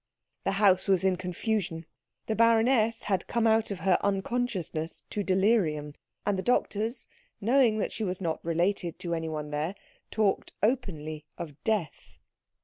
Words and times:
The 0.45 0.53
house 0.53 0.87
was 0.87 1.03
in 1.03 1.15
confusion. 1.15 1.85
The 2.25 2.35
baroness 2.35 3.03
had 3.03 3.27
come 3.27 3.45
out 3.45 3.69
of 3.69 3.81
her 3.81 3.99
unconsciousness 4.01 5.03
to 5.11 5.21
delirium, 5.21 5.93
and 6.25 6.39
the 6.39 6.41
doctors, 6.41 7.05
knowing 7.39 7.77
that 7.77 7.91
she 7.91 8.03
was 8.03 8.19
not 8.19 8.43
related 8.43 8.97
to 8.97 9.13
anyone 9.13 9.51
there, 9.51 9.75
talked 10.09 10.53
openly 10.63 11.27
of 11.37 11.63
death. 11.63 12.17